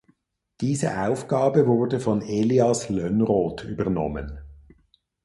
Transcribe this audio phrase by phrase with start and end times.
[0.61, 4.39] Diese Aufgabe wurde von Elias Lönnrot übernommen.